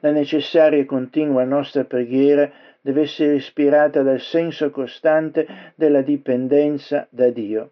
[0.02, 2.52] La necessaria e continua nostra preghiera
[2.88, 7.72] deve essere ispirata dal senso costante della dipendenza da Dio.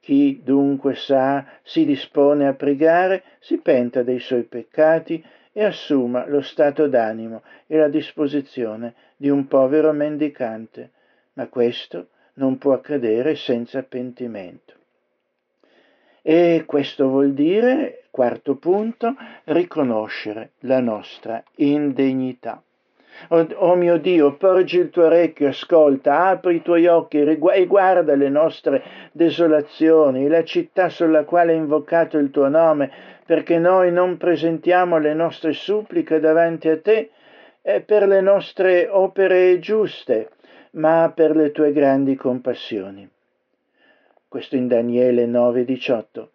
[0.00, 5.22] Chi dunque sa, si dispone a pregare, si penta dei suoi peccati
[5.52, 10.92] e assuma lo stato d'animo e la disposizione di un povero mendicante,
[11.34, 14.72] ma questo non può accadere senza pentimento.
[16.22, 19.14] E questo vuol dire, quarto punto,
[19.44, 22.62] riconoscere la nostra indegnità.
[23.28, 28.14] Oh, oh, mio Dio, porgi il tuo orecchio, ascolta, apri i tuoi occhi e guarda
[28.14, 28.82] le nostre
[29.12, 32.90] desolazioni, la città sulla quale è invocato il tuo nome,
[33.24, 37.10] perché noi non presentiamo le nostre suppliche davanti a te
[37.62, 40.30] eh, per le nostre opere giuste,
[40.72, 43.08] ma per le tue grandi compassioni
[44.32, 46.28] questo in Daniele 9:18.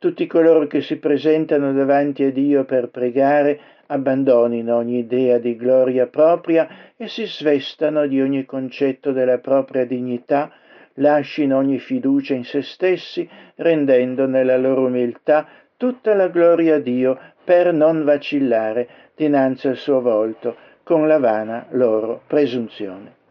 [0.00, 6.06] Tutti coloro che si presentano davanti a Dio per pregare abbandonino ogni idea di gloria
[6.06, 10.50] propria e si svestano di ogni concetto della propria dignità,
[10.94, 17.18] lascino ogni fiducia in se stessi, rendendo nella loro umiltà tutta la gloria a Dio
[17.44, 23.22] per non vacillare dinanzi al suo volto con la vana loro presunzione.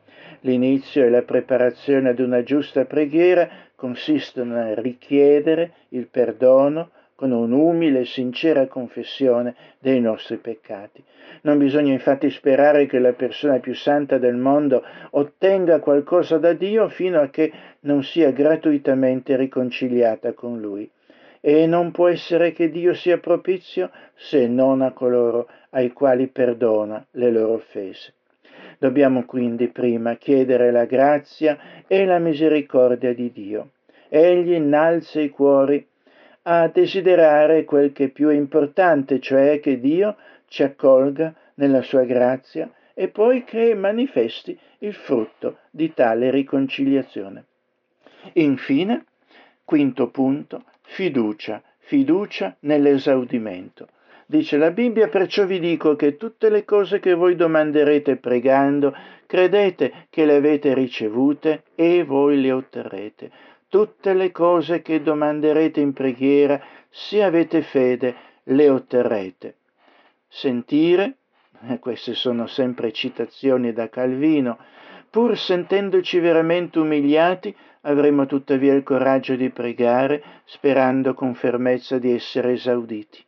[0.42, 6.90] L'inizio e la preparazione ad una giusta preghiera consistono nel richiedere il perdono
[7.24, 11.02] con un'umile e sincera confessione dei nostri peccati.
[11.44, 16.90] Non bisogna infatti sperare che la persona più santa del mondo ottenga qualcosa da Dio
[16.90, 17.50] fino a che
[17.82, 20.90] non sia gratuitamente riconciliata con Lui.
[21.40, 27.06] E non può essere che Dio sia propizio se non a coloro ai quali perdona
[27.12, 28.16] le loro offese.
[28.78, 31.58] Dobbiamo quindi prima chiedere la grazia
[31.88, 33.70] e la misericordia di Dio.
[34.10, 35.88] Egli innalza i cuori
[36.44, 40.16] a desiderare quel che più è importante, cioè che Dio
[40.48, 47.46] ci accolga nella sua grazia e poi che manifesti il frutto di tale riconciliazione.
[48.34, 49.06] Infine,
[49.64, 53.88] quinto punto, fiducia, fiducia nell'esaudimento.
[54.26, 60.08] Dice la Bibbia, perciò vi dico che tutte le cose che voi domanderete pregando, credete
[60.10, 63.32] che le avete ricevute e voi le otterrete.
[63.74, 66.62] Tutte le cose che domanderete in preghiera,
[66.92, 69.56] se avete fede, le otterrete.
[70.28, 71.16] Sentire,
[71.68, 74.60] eh, queste sono sempre citazioni da Calvino,
[75.10, 82.52] pur sentendoci veramente umiliati, avremo tuttavia il coraggio di pregare, sperando con fermezza di essere
[82.52, 83.26] esauditi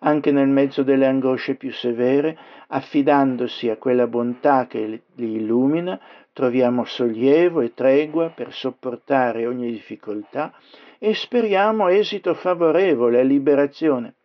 [0.00, 2.36] anche nel mezzo delle angosce più severe,
[2.68, 5.98] affidandosi a quella bontà che li illumina,
[6.36, 10.52] troviamo sollievo e tregua per sopportare ogni difficoltà
[10.98, 14.16] e speriamo esito favorevole a liberazione.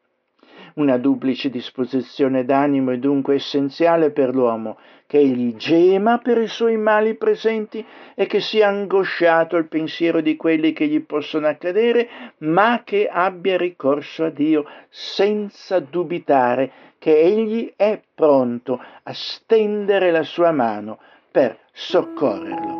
[0.74, 6.76] Una duplice disposizione d'animo è dunque essenziale per l'uomo, che egli gema per i suoi
[6.76, 12.09] mali presenti e che sia angosciato al pensiero di quelli che gli possono accadere,
[12.39, 20.24] ma che abbia ricorso a Dio senza dubitare che egli è pronto a stendere la
[20.24, 20.99] sua mano
[21.32, 22.80] per soccorrerlo.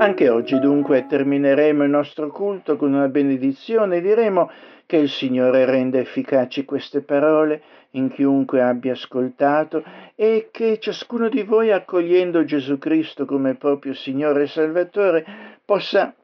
[0.00, 4.48] Anche oggi dunque termineremo il nostro culto con una benedizione e diremo
[4.86, 7.60] che il Signore renda efficaci queste parole
[7.90, 9.82] in chiunque abbia ascoltato
[10.14, 15.26] e che ciascuno di voi accogliendo Gesù Cristo come proprio Signore e Salvatore
[15.64, 16.14] possa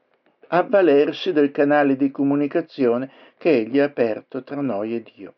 [0.47, 5.33] avvalersi del canale di comunicazione che Egli ha aperto tra noi e Dio.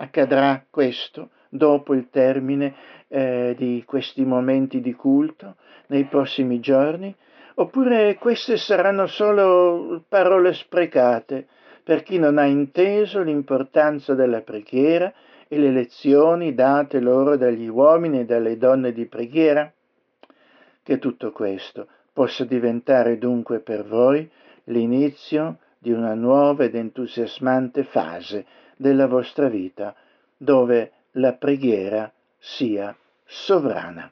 [0.00, 2.74] Accadrà questo dopo il termine
[3.08, 5.56] eh, di questi momenti di culto,
[5.88, 7.14] nei prossimi giorni,
[7.56, 11.46] oppure queste saranno solo parole sprecate
[11.84, 15.12] per chi non ha inteso l'importanza della preghiera
[15.46, 19.70] e le lezioni date loro dagli uomini e dalle donne di preghiera?
[20.82, 24.26] Che tutto questo possa diventare dunque per voi
[24.64, 28.46] l'inizio di una nuova ed entusiasmante fase
[28.80, 29.94] della vostra vita,
[30.38, 34.10] dove la preghiera sia sovrana.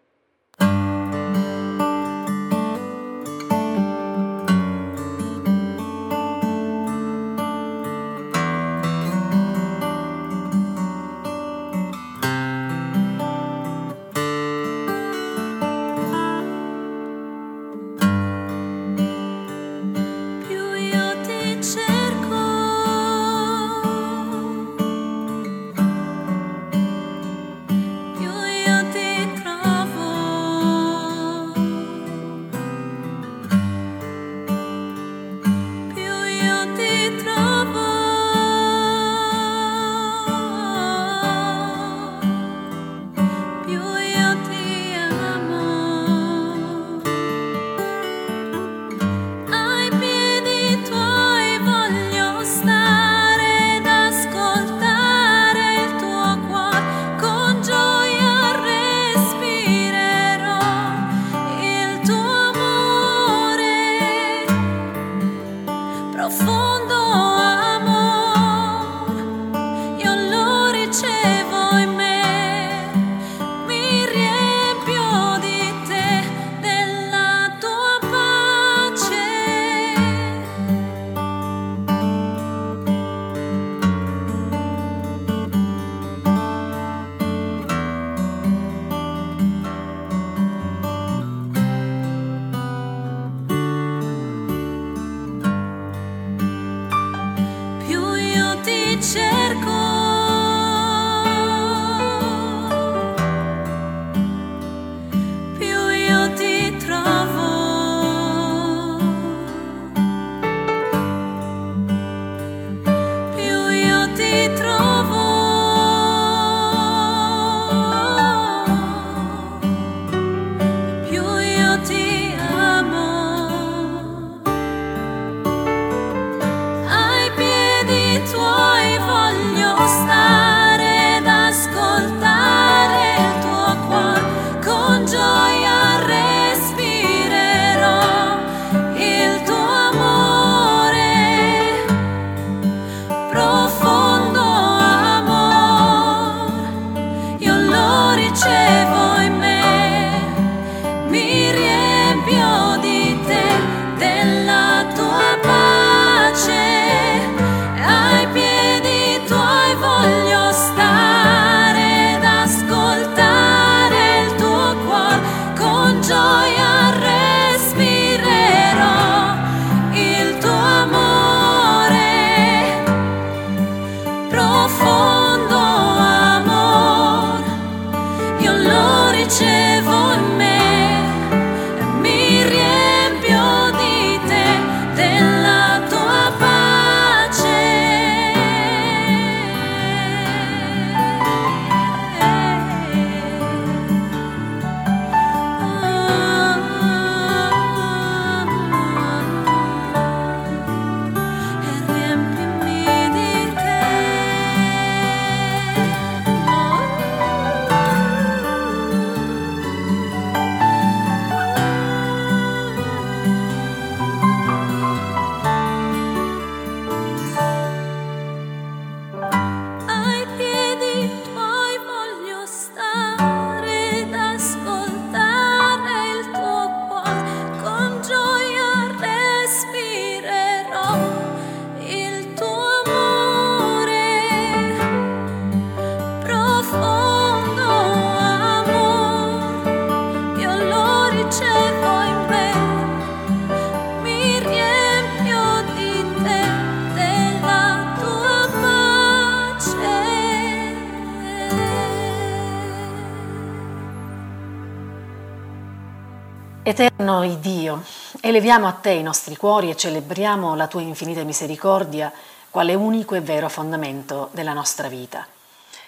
[256.69, 257.83] Eterno Dio,
[258.21, 262.12] eleviamo a te i nostri cuori e celebriamo la tua infinita misericordia
[262.51, 265.27] quale unico e vero fondamento della nostra vita.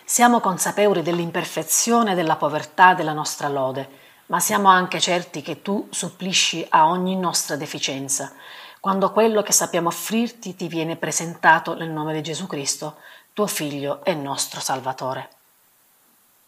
[0.07, 3.91] Siamo consapevoli dell'imperfezione e della povertà della nostra lode,
[4.29, 8.33] ma siamo anche certi che tu supplisci a ogni nostra deficienza,
[8.81, 12.97] quando quello che sappiamo offrirti ti viene presentato nel nome di Gesù Cristo,
[13.35, 15.29] tuo Figlio e nostro Salvatore.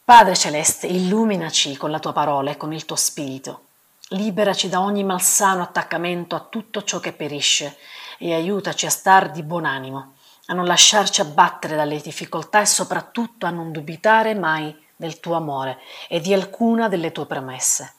[0.02, 3.64] Padre Celeste, illuminaci con la tua parola e con il tuo Spirito.
[4.12, 7.78] Liberaci da ogni malsano attaccamento a tutto ciò che perisce
[8.18, 10.16] e aiutaci a star di buon animo,
[10.48, 15.78] a non lasciarci abbattere dalle difficoltà e soprattutto a non dubitare mai del tuo amore
[16.08, 17.94] e di alcuna delle tue promesse.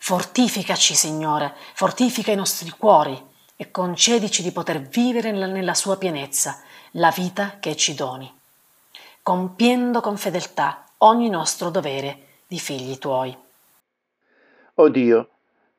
[0.00, 3.16] Fortificaci, Signore, fortifica i nostri cuori
[3.54, 6.60] e concedici di poter vivere nella sua pienezza
[6.92, 8.28] la vita che ci doni,
[9.22, 13.48] compiendo con fedeltà ogni nostro dovere di figli tuoi.
[14.82, 15.28] O Dio,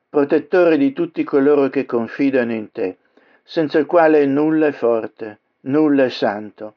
[0.08, 2.98] protettore di tutti coloro che confidano in te,
[3.42, 6.74] senza il quale nulla è forte, nulla è santo,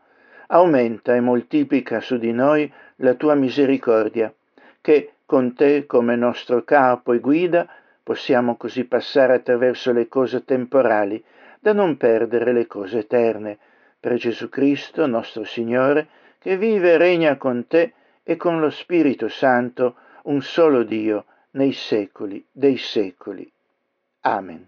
[0.47, 4.33] aumenta e moltiplica su di noi la tua misericordia,
[4.81, 7.67] che con te come nostro capo e guida
[8.01, 11.23] possiamo così passare attraverso le cose temporali,
[11.59, 13.59] da non perdere le cose eterne,
[13.99, 16.07] per Gesù Cristo nostro Signore,
[16.39, 21.25] che vive e regna con te e con lo Spirito Santo, un solo Dio,
[21.55, 23.49] nei secoli dei secoli.
[24.21, 24.67] Amen.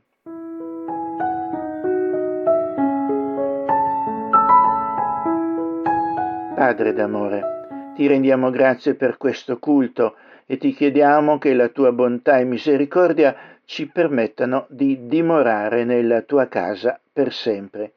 [6.56, 10.16] Padre d'amore, ti rendiamo grazie per questo culto
[10.46, 13.36] e ti chiediamo che la tua bontà e misericordia
[13.66, 17.94] ci permettano di dimorare nella tua casa per sempre.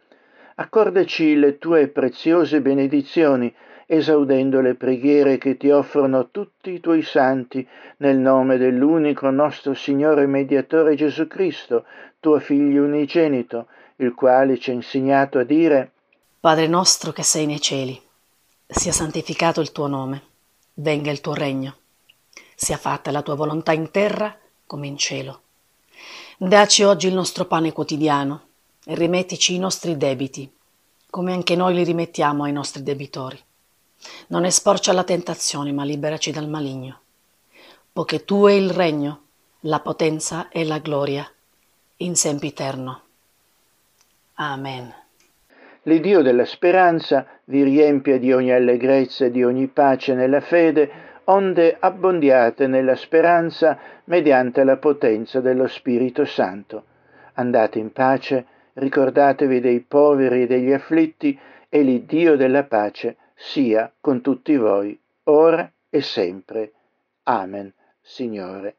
[0.57, 3.55] Accordaci le tue preziose benedizioni
[3.93, 7.67] esaudendo le preghiere che ti offrono tutti i tuoi santi
[7.97, 11.85] nel nome dell'unico nostro Signore Mediatore Gesù Cristo,
[12.21, 13.67] tuo Figlio unigenito,
[13.97, 15.91] il quale ci ha insegnato a dire
[16.39, 18.01] Padre nostro che sei nei cieli,
[18.65, 20.23] sia santificato il tuo nome,
[20.75, 21.75] venga il tuo regno,
[22.55, 24.33] sia fatta la tua volontà in terra
[24.67, 25.41] come in cielo.
[26.39, 28.43] Daci oggi il nostro pane quotidiano
[28.85, 30.49] e rimettici i nostri debiti,
[31.11, 33.39] come anche noi li rimettiamo ai nostri debitori
[34.29, 37.01] non esporci alla tentazione, ma liberaci dal maligno.
[37.93, 39.23] Poiché tu è il regno,
[39.61, 41.29] la potenza e la gloria,
[41.99, 43.03] in sempiterno.
[44.35, 44.95] Amen.
[45.85, 51.77] L'Iddio della speranza vi riempia di ogni allegrezza e di ogni pace nella fede, onde
[51.79, 56.85] abbondiate nella speranza mediante la potenza dello Spirito Santo.
[57.35, 61.39] Andate in pace, ricordatevi dei poveri e degli afflitti,
[61.69, 66.73] e l'Iddio della pace sia con tutti voi, ora e sempre.
[67.23, 67.73] Amen,
[68.03, 68.77] Signore.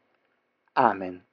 [0.73, 1.25] Amen.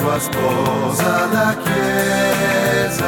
[0.07, 3.05] la Chiesa.